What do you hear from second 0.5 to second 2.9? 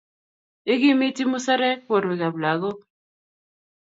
Ikimiti musarek borwekap lagok